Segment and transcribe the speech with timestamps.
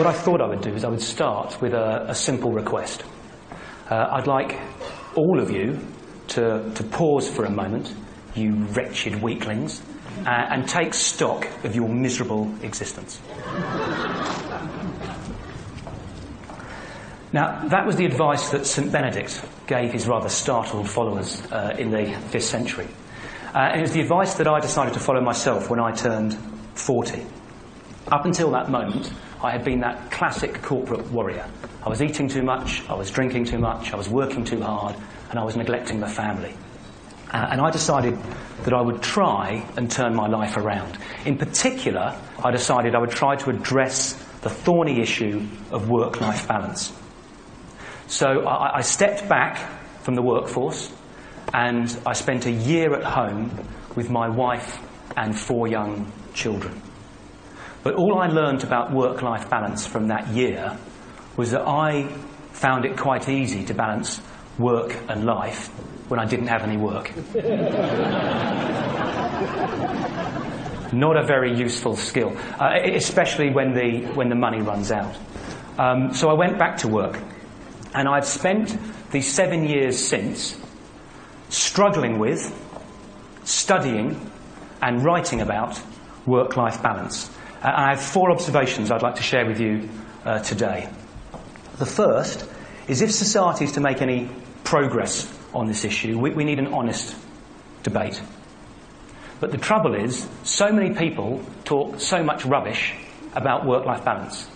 [0.00, 3.04] what I thought I would do is I would start with a, a simple request.
[3.90, 4.58] Uh, I'd like
[5.14, 5.78] all of you
[6.28, 7.92] to, to pause for a moment,
[8.34, 9.82] you wretched weaklings,
[10.24, 13.20] uh, and take stock of your miserable existence.
[17.34, 18.90] Now, that was the advice that St.
[18.90, 22.88] Benedict gave his rather startled followers uh, in the 5th century.
[23.54, 26.38] Uh, and it was the advice that I decided to follow myself when I turned
[26.72, 27.22] 40.
[28.10, 31.48] Up until that moment, I had been that classic corporate warrior.
[31.82, 34.94] I was eating too much, I was drinking too much, I was working too hard,
[35.30, 36.54] and I was neglecting the family.
[37.32, 38.18] Uh, and I decided
[38.64, 40.98] that I would try and turn my life around.
[41.24, 46.46] In particular, I decided I would try to address the thorny issue of work life
[46.46, 46.92] balance.
[48.08, 49.58] So I, I stepped back
[50.02, 50.92] from the workforce
[51.54, 53.50] and I spent a year at home
[53.96, 54.78] with my wife
[55.16, 56.80] and four young children.
[57.82, 60.76] But all I learned about work life balance from that year
[61.36, 62.08] was that I
[62.52, 64.20] found it quite easy to balance
[64.58, 65.68] work and life
[66.10, 67.10] when I didn't have any work.
[70.92, 75.16] Not a very useful skill, uh, especially when the, when the money runs out.
[75.78, 77.18] Um, so I went back to work
[77.94, 78.76] and I've spent
[79.12, 80.58] the seven years since
[81.48, 82.52] struggling with,
[83.44, 84.30] studying,
[84.82, 85.80] and writing about
[86.26, 87.30] work life balance.
[87.62, 89.88] Uh, I have four observations I'd like to share with you
[90.24, 90.88] uh, today.
[91.78, 92.48] The first
[92.88, 94.30] is if society is to make any
[94.64, 97.14] progress on this issue, we, we need an honest
[97.82, 98.20] debate.
[99.40, 102.94] But the trouble is, so many people talk so much rubbish
[103.34, 104.48] about work life balance.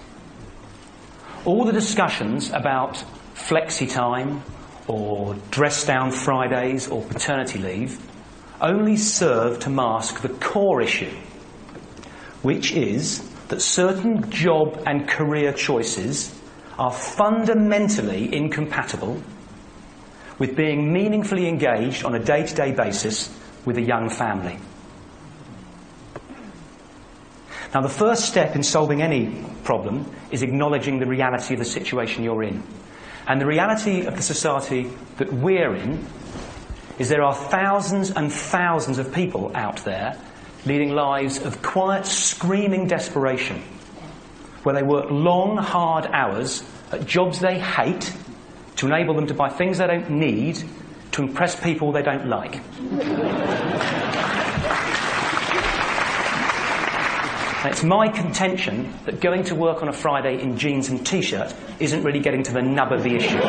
[1.45, 3.03] All the discussions about
[3.35, 4.43] flexi time
[4.87, 7.99] or dress down Fridays or paternity leave
[8.61, 11.11] only serve to mask the core issue,
[12.45, 16.39] which is that certain job and career choices
[16.79, 19.23] are fundamentally incompatible
[20.39, 23.35] with being meaningfully engaged on a day to day basis
[23.65, 24.59] with a young family.
[27.73, 32.25] Now, the first step in solving any problem is acknowledging the reality of the situation
[32.25, 32.63] you're in.
[33.27, 36.07] And the reality of the society that we're in
[36.99, 40.21] is there are thousands and thousands of people out there
[40.67, 43.63] leading lives of quiet, screaming desperation,
[44.63, 48.13] where they work long, hard hours at jobs they hate
[48.77, 50.63] to enable them to buy things they don't need
[51.13, 52.61] to impress people they don't like.
[57.67, 61.55] It's my contention that going to work on a Friday in jeans and t shirt
[61.81, 63.41] isn't really getting to the nub of the issue.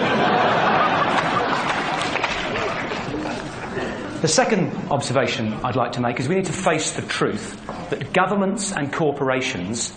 [4.26, 8.12] The second observation I'd like to make is we need to face the truth that
[8.12, 9.96] governments and corporations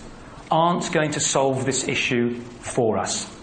[0.50, 3.34] aren't going to solve this issue for us.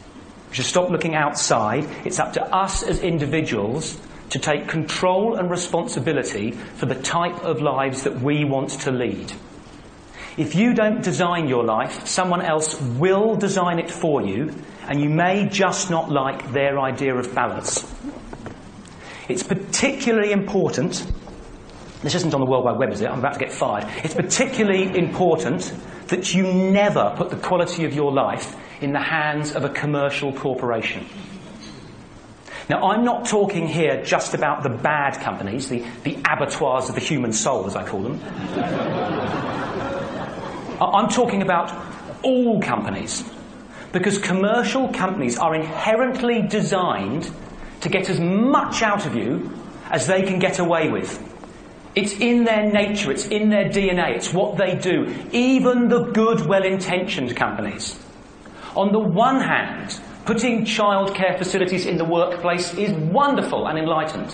[0.52, 1.90] We should stop looking outside.
[2.06, 7.64] It's up to us as individuals to take control and responsibility for the type of
[7.64, 9.34] lives that we want to lead.
[10.38, 14.54] If you don't design your life, someone else will design it for you,
[14.88, 17.95] and you may just not like their idea of balance.
[19.28, 21.12] It's particularly important,
[22.04, 23.10] this isn't on the World Wide Web, is it?
[23.10, 23.88] I'm about to get fired.
[24.04, 25.74] It's particularly important
[26.08, 30.32] that you never put the quality of your life in the hands of a commercial
[30.32, 31.08] corporation.
[32.70, 37.02] Now, I'm not talking here just about the bad companies, the, the abattoirs of the
[37.02, 38.20] human soul, as I call them.
[40.82, 41.72] I'm talking about
[42.24, 43.24] all companies.
[43.92, 47.32] Because commercial companies are inherently designed
[47.86, 49.52] to get as much out of you
[49.92, 51.22] as they can get away with.
[51.94, 55.06] It's in their nature, it's in their DNA, it's what they do.
[55.32, 57.98] Even the good, well intentioned companies.
[58.76, 64.34] On the one hand, putting childcare facilities in the workplace is wonderful and enlightened.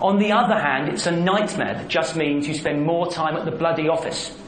[0.00, 3.44] On the other hand, it's a nightmare that just means you spend more time at
[3.44, 4.38] the bloody office.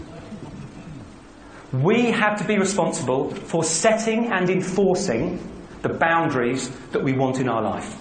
[1.72, 7.48] We have to be responsible for setting and enforcing the boundaries that we want in
[7.48, 7.96] our life.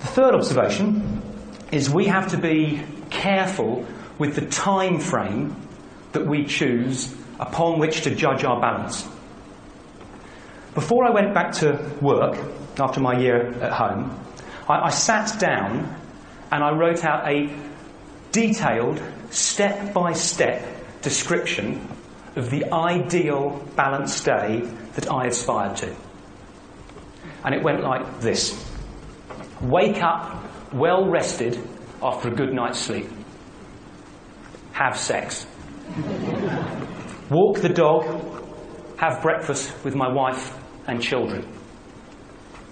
[0.00, 1.22] The third observation
[1.72, 3.86] is we have to be careful
[4.18, 5.56] with the time frame
[6.12, 9.06] that we choose upon which to judge our balance.
[10.74, 12.38] Before I went back to work
[12.78, 14.18] after my year at home,
[14.68, 15.94] I, I sat down
[16.50, 17.50] and I wrote out a
[18.32, 20.62] detailed, step by step
[21.02, 21.95] description
[22.36, 24.60] of the ideal balanced day
[24.94, 25.96] that I aspired to.
[27.44, 28.64] And it went like this
[29.60, 31.58] Wake up well rested
[32.02, 33.08] after a good night's sleep.
[34.72, 35.46] Have sex.
[37.30, 38.36] Walk the dog
[38.96, 40.56] have breakfast with my wife
[40.86, 41.46] and children,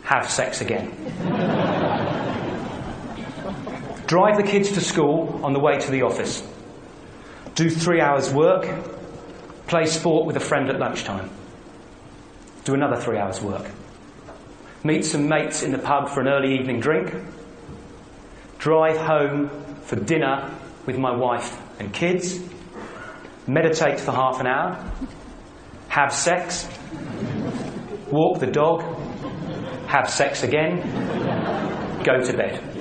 [0.02, 0.90] have sex again.
[4.06, 6.46] Drive the kids to school on the way to the office.
[7.54, 8.66] Do three hours work.
[9.66, 11.30] Play sport with a friend at lunchtime.
[12.64, 13.70] Do another three hours work.
[14.84, 17.14] Meet some mates in the pub for an early evening drink.
[18.58, 19.48] Drive home
[19.82, 20.54] for dinner
[20.86, 22.40] with my wife and kids.
[23.46, 24.82] Meditate for half an hour.
[25.88, 26.68] Have sex.
[28.10, 28.82] Walk the dog.
[29.86, 30.80] Have sex again.
[32.04, 32.73] Go to bed.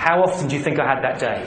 [0.00, 1.44] How often do you think I had that day?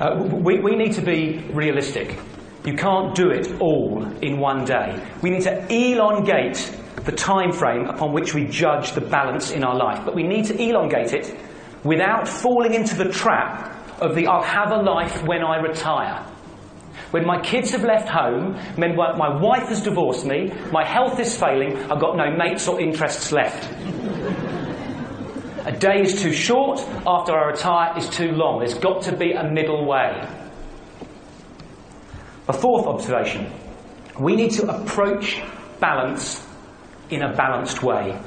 [0.00, 2.16] Uh, we, we need to be realistic.
[2.64, 5.04] You can't do it all in one day.
[5.20, 6.72] We need to elongate
[7.04, 10.04] the time frame upon which we judge the balance in our life.
[10.04, 11.36] But we need to elongate it
[11.82, 16.24] without falling into the trap of the I'll have a life when I retire.
[17.10, 21.36] When my kids have left home, when my wife has divorced me, my health is
[21.36, 23.68] failing, I've got no mates or interests left.
[25.70, 28.58] A day is too short, after I retire is too long.
[28.58, 30.28] There's got to be a middle way.
[32.48, 33.46] A fourth observation
[34.18, 35.40] we need to approach
[35.78, 36.44] balance
[37.08, 38.20] in a balanced way.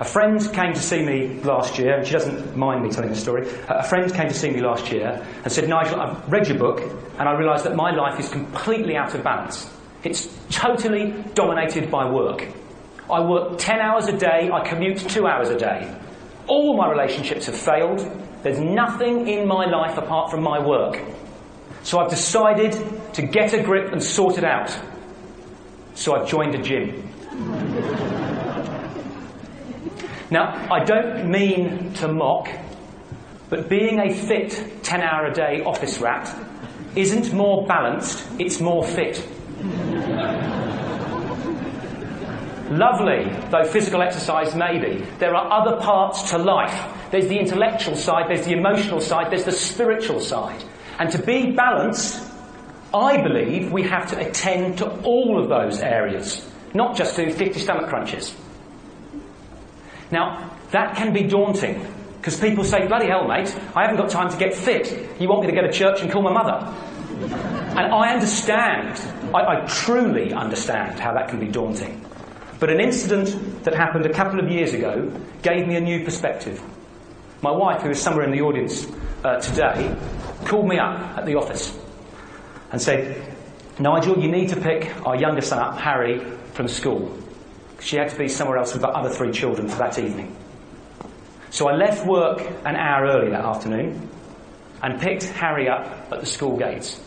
[0.00, 3.16] A friend came to see me last year, and she doesn't mind me telling the
[3.16, 3.48] story.
[3.68, 6.80] A friend came to see me last year and said, Nigel, I've read your book,
[7.20, 9.72] and I realise that my life is completely out of balance.
[10.02, 12.48] It's totally dominated by work.
[13.10, 15.92] I work 10 hours a day, I commute two hours a day.
[16.46, 18.00] All my relationships have failed.
[18.42, 21.00] There's nothing in my life apart from my work.
[21.82, 22.72] So I've decided
[23.14, 24.76] to get a grip and sort it out.
[25.94, 27.08] So I've joined a gym.
[30.30, 32.48] now, I don't mean to mock,
[33.48, 36.34] but being a fit 10 hour a day office rat
[36.94, 39.26] isn't more balanced, it's more fit.
[42.70, 47.10] Lovely, though physical exercise may be, there are other parts to life.
[47.10, 50.62] There's the intellectual side, there's the emotional side, there's the spiritual side.
[51.00, 52.30] And to be balanced,
[52.94, 57.58] I believe we have to attend to all of those areas, not just do 50
[57.58, 58.36] stomach crunches.
[60.12, 61.84] Now, that can be daunting,
[62.18, 65.20] because people say, bloody hell, mate, I haven't got time to get fit.
[65.20, 66.72] You want me to go to church and call my mother?
[67.70, 69.00] And I understand,
[69.34, 72.04] I, I truly understand how that can be daunting.
[72.60, 75.10] But an incident that happened a couple of years ago
[75.42, 76.62] gave me a new perspective.
[77.42, 78.86] My wife, who is somewhere in the audience
[79.24, 79.96] uh, today,
[80.44, 81.76] called me up at the office
[82.70, 83.34] and said,
[83.78, 86.20] Nigel, you need to pick our younger son up, Harry,
[86.52, 87.16] from school.
[87.80, 90.36] She had to be somewhere else with the other three children for that evening.
[91.48, 94.06] So I left work an hour early that afternoon
[94.82, 97.00] and picked Harry up at the school gates.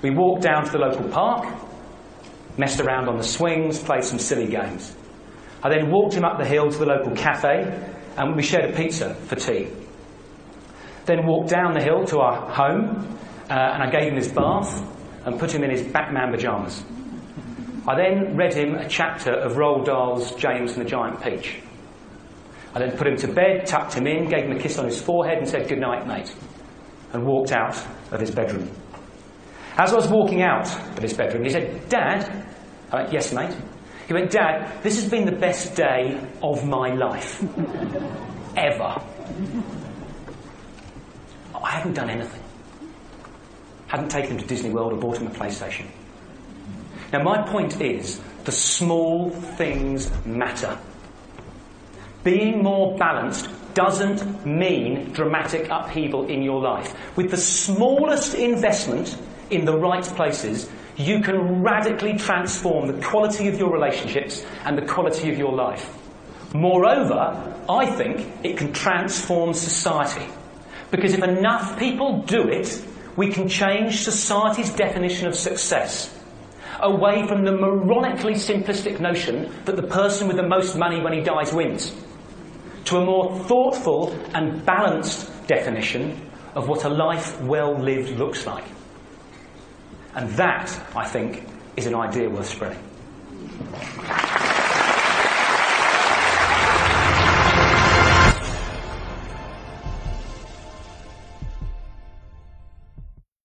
[0.00, 1.46] We walked down to the local park
[2.56, 4.94] messed around on the swings, played some silly games.
[5.62, 7.64] I then walked him up the hill to the local cafe
[8.16, 9.68] and we shared a pizza for tea.
[11.06, 13.18] Then walked down the hill to our home
[13.48, 14.82] uh, and I gave him his bath
[15.24, 16.84] and put him in his Batman pyjamas.
[17.88, 21.60] I then read him a chapter of Roald Dahl's James and the Giant Peach.
[22.74, 25.00] I then put him to bed, tucked him in, gave him a kiss on his
[25.00, 26.34] forehead and said, Good night, mate,
[27.12, 27.76] and walked out
[28.10, 28.70] of his bedroom.
[29.78, 30.66] As I was walking out
[30.96, 32.46] of his bedroom, he said, Dad,
[32.90, 33.54] I went, Yes, mate.
[34.06, 37.42] He went, Dad, this has been the best day of my life.
[38.56, 39.02] Ever.
[41.54, 42.42] Oh, I hadn't done anything.
[43.88, 45.86] Hadn't taken him to Disney World or bought him a PlayStation.
[47.12, 50.78] Now, my point is the small things matter.
[52.24, 56.94] Being more balanced doesn't mean dramatic upheaval in your life.
[57.16, 59.18] With the smallest investment
[59.50, 64.86] in the right places, you can radically transform the quality of your relationships and the
[64.86, 65.96] quality of your life.
[66.54, 70.26] Moreover, I think it can transform society.
[70.90, 72.82] Because if enough people do it,
[73.16, 76.12] we can change society's definition of success
[76.80, 81.20] away from the moronically simplistic notion that the person with the most money when he
[81.20, 81.94] dies wins
[82.84, 88.64] to a more thoughtful and balanced definition of what a life well lived looks like.
[90.16, 91.44] And that, I think,
[91.76, 92.78] is an idea worth spreading.